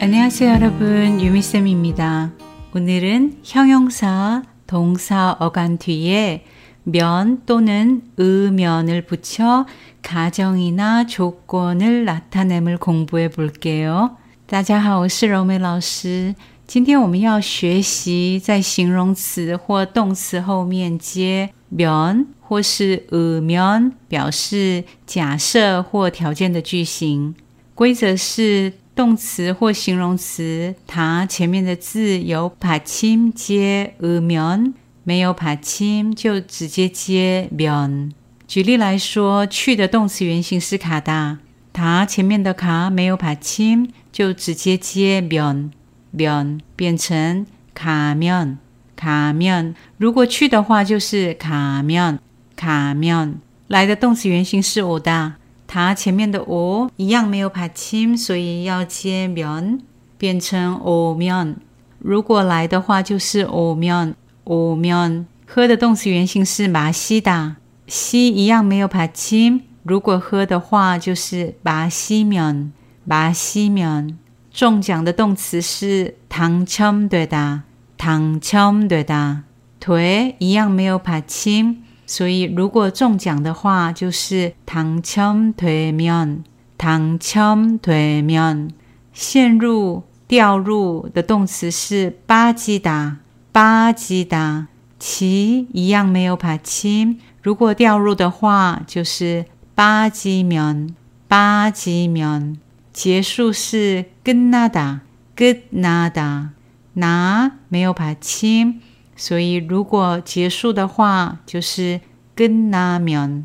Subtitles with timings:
[0.00, 1.20] 안녕하세요, 여러분.
[1.20, 2.32] 유미쌤입니다.
[2.74, 6.44] 오늘은 형용사, 동사, 어간 뒤에
[6.84, 9.66] 면 또는 의면을 붙여
[10.02, 14.16] 가정이나 조건을 나타냄을 공부해 볼게요.
[14.46, 16.34] 大家好，我是柔美老师。
[16.66, 27.34] 今天我们要学习在形容词或动词后面接면或是의면表示假设或条件的句型。
[27.74, 34.72] 规则是 动词或形容词，它前面的字有把침接의 면，
[35.02, 38.12] 没有把침就直接接면。
[38.46, 41.38] 举例来说，去的动词原形是卡达，
[41.72, 45.70] 它前面的卡没有把침就直接接면
[46.16, 48.56] 면， 变成卡면
[48.94, 49.74] 卡면。
[49.98, 52.18] 如果去的话就是卡면
[52.54, 53.34] 卡면。
[53.66, 55.32] 来的动词原形是오다。
[55.68, 59.80] 它前面的 o 一样没有받 침， 所以要接면
[60.18, 61.56] 变成오 면。
[61.98, 65.24] 如果来的话就是오 면， 오 면。
[65.46, 72.70] 喝的动词原形是마시 다， 시一样没有받 침， 如果喝的话就是마시 면，
[73.08, 74.14] 마시 면。
[74.52, 77.62] 中奖的动词是당첨되 다，
[77.96, 79.42] 당첨되 다。
[79.80, 81.82] 돼一样没有받 침。
[82.08, 86.44] 所以，如果中奖的话，就是당첨되면
[86.76, 88.70] 당첨되면
[89.12, 94.66] 陷入、掉入的动词是빠지다빠지다
[94.98, 99.44] 其一样没有받침如果掉入的话，就是
[99.76, 102.56] 빠지면빠지면
[102.92, 106.50] 结束是끝나다끝나다
[106.94, 108.80] 拿没有받침
[109.18, 112.00] 所以，如果结束的话，就是
[112.36, 113.44] 끝나 면，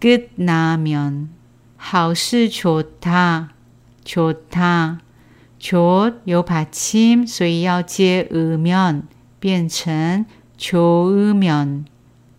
[0.00, 1.28] 끝나 면。
[1.76, 3.48] 好事좋 다，
[4.04, 4.98] 좋 다，
[5.58, 9.02] 좋有받침所以要接의 면，
[9.38, 10.26] 变成
[10.58, 11.84] 좋으 면，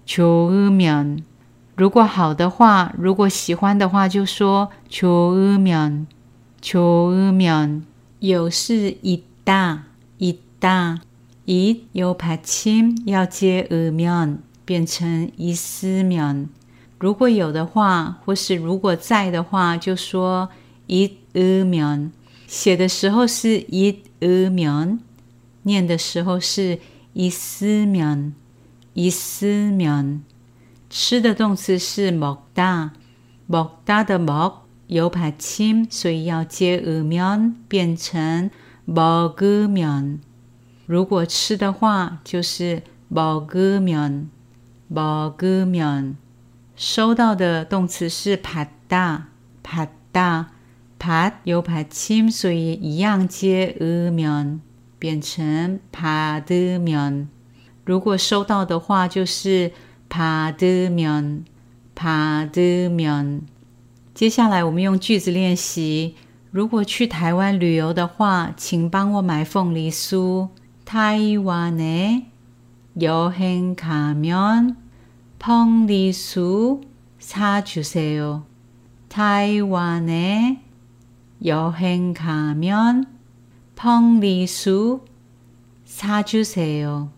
[0.05, 1.23] 좋으 면。
[1.75, 6.07] 如果好的话，如果喜欢的话，就说좋으 면，
[6.61, 7.83] 좋으 면。
[8.19, 9.77] 有事있다있다
[11.45, 16.49] 이有받침要接의 면， 变成있으 면。
[16.99, 20.49] 如果有的话，或是如果在的话，就说
[20.87, 22.11] 있으 면。
[22.47, 24.99] 写的时候是있으 면，
[25.63, 26.79] 念的时候是
[27.13, 28.33] 있으 면，
[28.95, 30.21] 있으 면。
[30.89, 32.91] 吃的动词是먹 다，
[33.49, 38.49] 먹다的먹有받침所以要接의 면， 变成
[38.85, 40.19] 먹으 면。
[40.85, 42.81] 如果吃的话，就是
[43.11, 44.27] 먹으 면，
[44.91, 46.15] 먹으 면。
[46.75, 49.23] 收到的动词是받 다，
[49.63, 50.45] 받 다，
[50.99, 54.59] 받有받침所以一样接으 면，
[54.99, 57.27] 变成받으 면。
[57.83, 59.71] 如果收到的话，就是
[60.09, 61.43] 받으 면，
[61.95, 63.41] 받으 면。
[64.13, 66.15] 接下来我们用句子练习。
[66.51, 70.47] 如果去台湾旅游的话，请帮我买凤梨酥。
[70.91, 72.31] 타이완에
[73.01, 74.77] 여행 가면
[75.39, 76.81] 펑리수
[77.19, 78.45] 사주세요.
[79.09, 80.61] 타이완에
[81.45, 83.05] 여행 가면
[83.75, 85.01] 펑리수
[85.85, 87.09] 사주세요.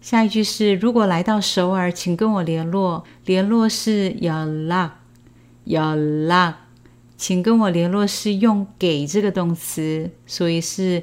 [0.00, 5.00] 下一句是如果来到首尔请跟我联络联络是연락
[5.66, 6.54] 연락
[7.16, 11.02] 请跟我联络是用给这个动词所以是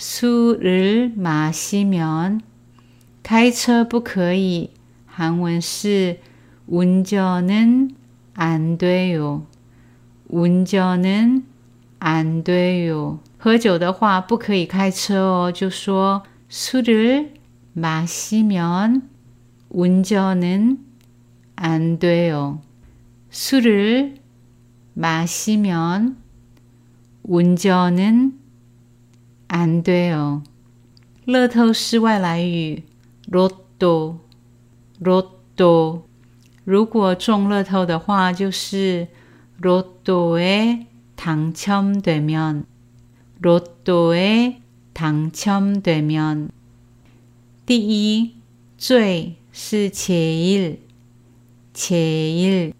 [0.00, 2.42] 술을 마시면
[3.22, 4.70] 开车不可以
[5.06, 6.20] 한원是
[6.66, 7.90] 운전은
[8.34, 9.46] 안 돼요.
[10.28, 11.44] 운전은
[11.98, 13.20] 안 돼요.
[13.38, 17.34] 喝酒的话不可以开车哦就说 술을
[17.72, 19.08] 마시면
[19.70, 20.78] 운전은
[21.56, 22.60] 안 돼요.
[23.30, 24.16] 술을
[24.94, 26.16] 마시면
[27.22, 28.38] 운전은
[29.50, 30.42] 안 돼요.
[31.26, 32.84] 乐透是外来语
[33.28, 34.20] 로또
[35.00, 36.06] 로또
[36.64, 39.08] 如果中乐透的话就是
[39.60, 40.86] 로또에
[41.16, 42.66] 당첨되면
[43.40, 44.60] 로또에
[44.92, 46.50] 당첨되면
[47.64, 48.36] 第一
[48.78, 50.80] 最是제일
[51.72, 52.72] 제일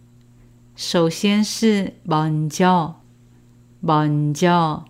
[0.77, 3.01] 首先是 먼저
[3.81, 4.85] 먼저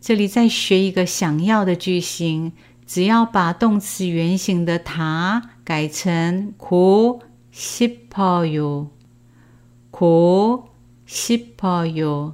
[0.00, 2.52] 这里再学一个想要的句型，
[2.84, 8.88] 只要把动词原形的다改成고싶어 요，
[9.90, 12.32] 고싶어 요，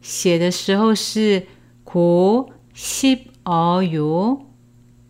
[0.00, 1.46] 写的时候是
[1.84, 4.40] 고싶어 요，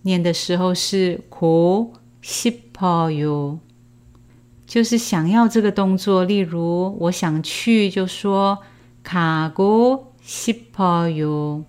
[0.03, 3.59] 念的时候是고싶어 요，
[4.67, 6.25] 就是想要这个动作。
[6.25, 8.59] 例如，我想去，就说
[9.03, 11.65] 가고싶어 요。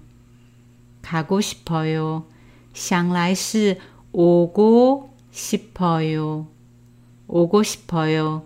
[1.03, 2.25] 가고 싶어요.
[2.73, 3.77] 想来是
[4.11, 6.47] 오고 싶어요.
[7.27, 8.43] 오고 싶어요.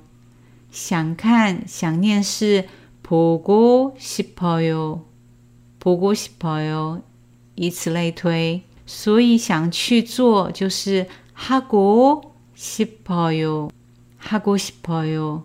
[0.72, 2.68] 想看,想念是
[3.02, 5.06] 보고 싶어요.
[5.80, 7.02] 보고 싶어요.
[7.56, 13.70] 以此类推.所以想去做就是 하고 싶어요.
[14.18, 15.44] 하고 싶어요.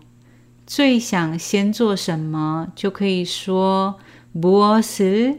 [0.67, 3.99] 最想先做什么就可以说
[4.33, 5.39] 무엇을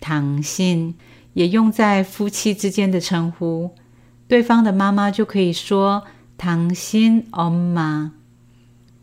[0.00, 0.94] 당신
[1.34, 3.70] 也用在夫妻之间的称呼，
[4.28, 6.04] 对方的妈妈就可以说
[6.38, 8.10] 당신엄 마，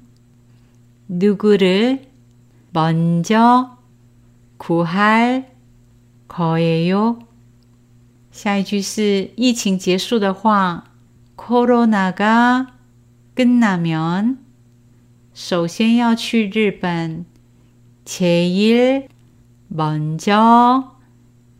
[1.07, 2.05] 누구를
[2.71, 3.77] 먼저
[4.57, 5.51] 구할
[6.27, 7.19] 거예요?
[8.31, 10.85] 下一句是疫情结束的话
[11.35, 12.67] 코로나가
[13.33, 14.39] 끝나면
[15.33, 17.25] 首先要去日本
[18.05, 19.07] 제일
[19.67, 20.95] 먼저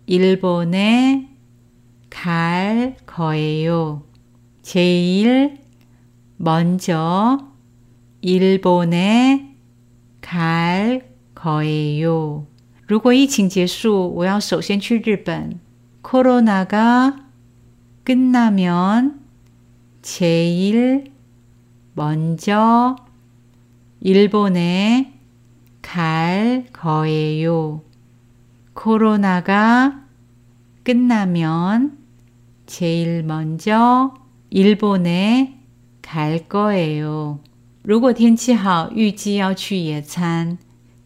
[0.05, 1.27] 일본에
[2.15, 4.03] 갈 거예요.
[4.61, 5.59] 제일
[6.37, 7.39] 먼저
[8.21, 9.55] 일본에
[10.21, 12.45] 갈 거예요.
[12.87, 15.59] 如果疫情结束，我要首先去日本。
[16.01, 17.15] 코로나가
[18.03, 19.21] 끝나면
[20.01, 21.11] 제일
[21.93, 22.95] 먼저
[23.99, 25.13] 일본에
[25.81, 27.81] 갈 거예요.
[28.73, 30.01] 코로나가
[30.83, 31.97] 끝나면
[32.65, 34.13] 제일 먼저
[34.49, 35.59] 일본에
[36.01, 37.39] 갈 거예요.
[37.83, 40.57] 如果天气好，预计要去野餐。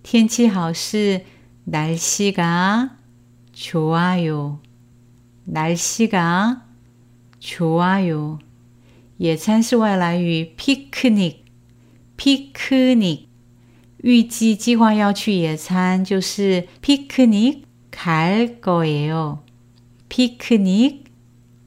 [0.04, 1.24] 天气好是
[1.66, 2.98] 날씨가
[3.54, 4.60] 좋아요.
[5.46, 6.64] 날씨가
[7.40, 8.40] 좋아요.
[9.18, 11.38] 野餐是外来语 picnic
[12.18, 13.28] picnic
[14.04, 19.40] 预计计划要去野餐就是 picnic 갈 거예요.
[20.10, 21.06] picnic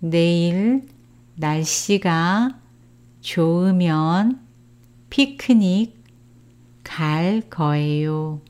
[0.00, 0.82] 내일
[1.36, 2.58] 날씨가
[3.20, 4.40] 좋으면
[5.10, 6.02] 피크닉
[6.82, 8.40] 갈 거예요.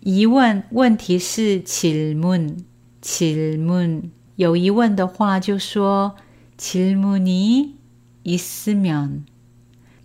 [0.00, 2.64] 疑问问题是 질문
[3.00, 6.14] 질문 有疑问的话就说
[6.56, 7.74] 질문이
[8.22, 9.26] 있으면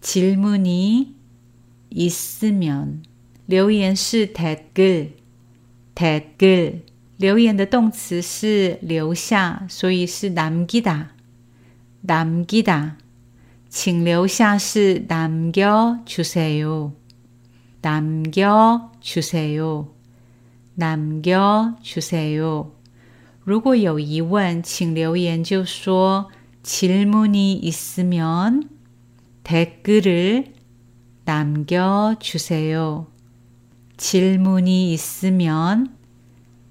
[0.01, 1.15] 질문이
[1.89, 3.03] 있으면
[3.47, 5.13] 留言是 댓글
[5.93, 6.83] 댓글
[7.17, 11.09] 留言的动词是留下，所以是 남기다
[12.01, 12.97] 남기다
[13.69, 16.93] 请留下是 남겨주세요
[17.81, 19.87] 남겨주세요
[20.75, 22.71] 남겨주세요
[23.43, 26.29] 如果有疑问，请留言就说
[26.63, 28.69] 질문이 있으면
[29.43, 30.53] 댓글을
[31.25, 33.07] 남겨주세요.
[33.97, 35.89] 질문이 있으면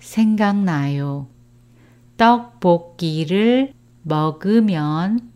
[0.00, 1.26] 생각나요.
[2.16, 3.72] 떡볶이를
[4.02, 5.30] 먹으면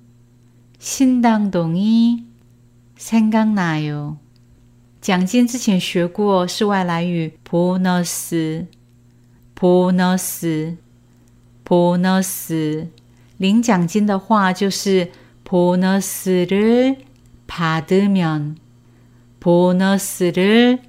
[0.78, 2.24] 신당동이
[2.96, 4.18] 생각나요.
[5.00, 8.66] 奖金之前学过是外来语 보너스
[9.54, 10.76] 보너스
[11.64, 12.88] 보너스
[13.38, 15.10] 领奖金的话就是
[15.44, 16.98] 보너스를
[17.46, 18.58] 받으면
[19.40, 20.82] 보너스를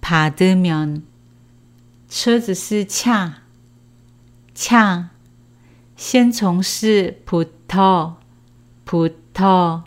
[0.00, 1.02] 받으면
[2.15, 3.39] 车子是恰
[4.53, 5.09] 恰，
[5.97, 8.13] 先从是葡萄
[8.85, 9.81] 葡萄。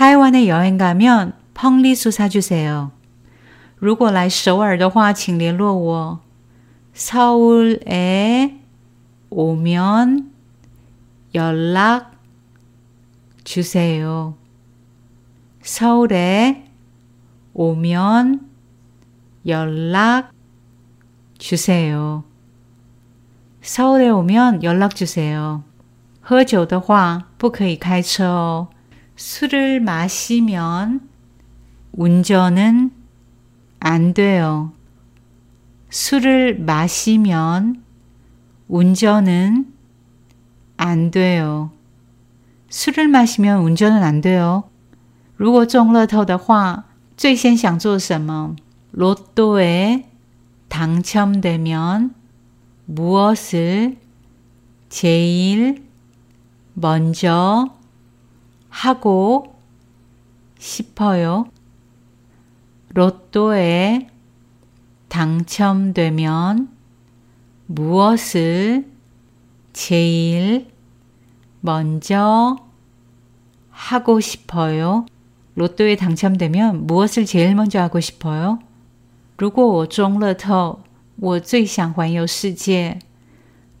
[0.00, 2.90] 타이완에 여행 가면 펑리수 사주세요.
[3.78, 6.26] 如果来首尔的话请联络我。
[6.96, 8.58] 서울에
[9.28, 10.32] 오면
[11.34, 12.12] 연락
[13.44, 14.34] 주세요.
[15.60, 16.70] 서울에
[17.52, 18.48] 오면
[19.46, 20.30] 연락
[21.38, 22.24] 주세요.
[23.60, 25.62] 서울에 오면 연락 주세요.
[26.22, 28.68] 喝酒的话不可以开车哦.
[29.16, 31.08] 술을 마시면
[31.92, 32.92] 운전은
[33.80, 34.72] 안 돼요.
[35.90, 37.82] 술을 마시면
[38.68, 39.72] 운전은
[40.76, 41.70] 안 돼요.
[42.68, 44.64] 술을 마시면 운전은 안 돼요.
[45.36, 46.84] 如果中乐透的话，
[47.16, 48.56] 最先想做什么？
[48.92, 50.08] 로또에
[50.68, 52.14] 당첨되면
[52.86, 53.96] 무엇을
[54.88, 55.84] 제일
[56.74, 57.74] 먼저
[58.70, 59.56] 하고
[60.58, 61.46] 싶어요?
[62.88, 64.08] 로또에
[65.08, 66.70] 당첨되면
[67.66, 68.86] 무엇을
[69.72, 70.70] 제일
[71.60, 72.56] 먼저
[73.70, 75.06] 하고 싶어요?
[75.54, 78.58] 로또에 당첨되면 무엇을 제일 먼저 하고 싶어요?
[79.38, 80.80] 如果我中了头，
[81.16, 82.98] 我最想环游世界。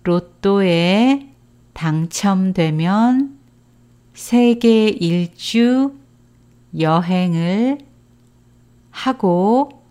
[0.04, 1.28] 로또에
[1.72, 3.29] 당첨되면
[4.20, 5.94] 세계 일주
[6.78, 7.78] 여행을
[8.90, 9.82] 하고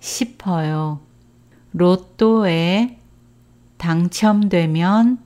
[0.00, 1.00] 싶어요.
[1.72, 2.98] 로또에
[3.76, 5.18] 당첨되면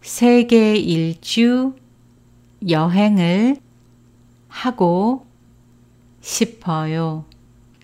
[0.00, 1.74] 세계 일주
[2.68, 3.56] 여행을
[4.48, 5.26] 하고
[6.20, 7.24] 싶어요.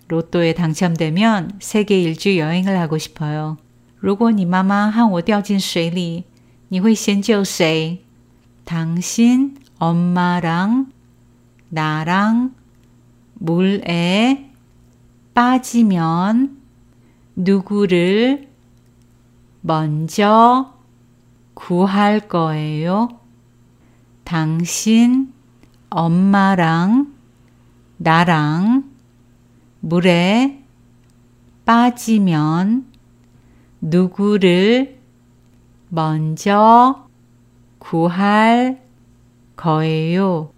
[0.07, 3.57] 로또에 당첨되면 세계 일주 여행을 하고 싶어요.
[3.99, 6.25] 如果你妈妈和我掉进水里，
[6.69, 8.03] 你会先救谁？
[8.63, 10.92] 당신 엄마랑
[11.68, 12.54] 나랑
[13.34, 14.48] 물에
[15.34, 16.56] 빠지면
[17.34, 18.48] 누구를
[19.60, 20.72] 먼저
[21.54, 23.08] 구할 거예요?
[24.22, 25.32] 당신
[25.90, 27.12] 엄마랑
[27.96, 28.88] 나랑
[29.80, 30.62] 물에
[31.64, 32.86] 빠지면
[33.80, 35.00] 누구를
[35.88, 37.08] 먼저
[37.80, 38.81] 구할
[39.55, 40.51] 거예요?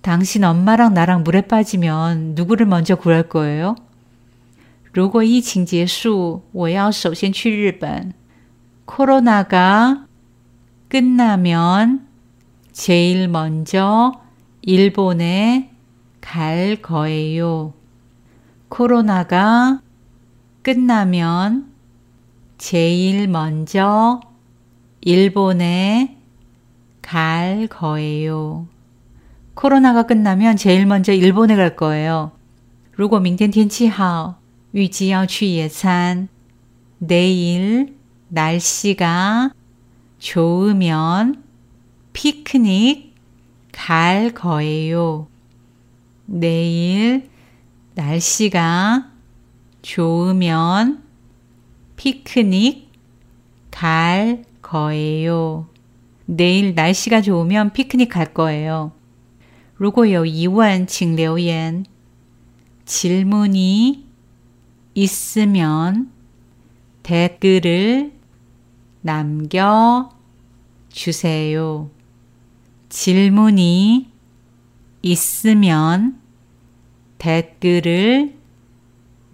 [0.00, 3.76] 당신 엄마랑 나랑 물에 빠지면 누구를 먼저 구할 거예요?
[4.92, 8.12] 如果疫情结束，我要首先去日本。
[8.84, 10.06] 코로나가
[10.88, 12.06] 끝나면
[12.72, 14.12] 제일 먼저
[14.60, 15.70] 일본에
[16.20, 17.72] 갈 거예요.
[18.68, 19.80] 코로나가
[20.62, 21.72] 끝나면
[22.58, 24.20] 제일 먼저
[25.00, 26.15] 일본에
[27.06, 28.66] 갈 거예요.
[29.54, 32.32] 코로나가 끝나면 제일 먼저 일본에 갈 거예요.
[32.94, 34.40] 如果明天天气好，
[34.72, 36.28] 预计要去野餐。
[36.98, 37.96] 내일
[38.28, 39.50] 날씨가
[40.18, 41.42] 좋으면
[42.12, 43.14] 피크닉
[43.72, 45.26] 갈 거예요.
[46.26, 47.28] 내일
[47.94, 49.10] 날씨가
[49.82, 51.02] 좋으면
[51.96, 52.88] 피크닉
[53.70, 55.66] 갈 거예요.
[56.26, 58.92] 내일 날씨가 좋으면 피크닉 갈 거예요.
[59.76, 61.84] 如果有疑问请留言.
[62.84, 64.04] 질문이
[64.94, 66.10] 있으면
[67.02, 68.12] 댓글을
[69.00, 70.10] 남겨
[70.88, 71.90] 주세요.
[72.88, 74.10] 질문이
[75.02, 76.20] 있으면
[77.18, 78.34] 댓글을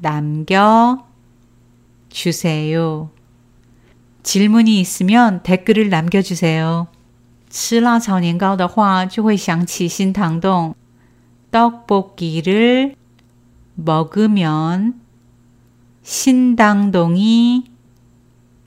[0.01, 1.07] 남겨
[2.09, 3.11] 주세요.
[4.23, 6.87] 질문이 있으면 댓글을 남겨주세요.
[7.51, 10.75] 吃辣炒年糕的话，就会想起新堂洞。
[11.51, 12.95] 떡볶이를
[13.75, 15.01] 먹으면
[16.03, 17.65] 신당동이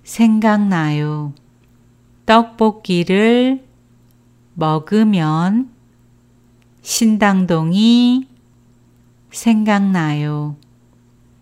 [0.03, 1.33] 생각나요.
[2.25, 3.63] 떡볶이를
[4.55, 5.69] 먹으면
[6.81, 8.27] 신당동이
[9.31, 10.55] 생각나요.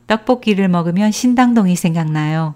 [0.07, 2.55] 떡볶이를 먹으면 신당동이 생각나요.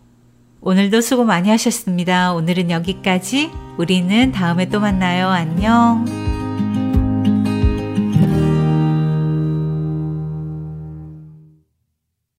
[0.61, 2.33] 오늘도 수고 많이 하셨습니다.
[2.33, 3.49] 오늘은 여기까지.
[3.77, 5.27] 우리는 다음에 또 만나요.
[5.27, 6.30] 안녕.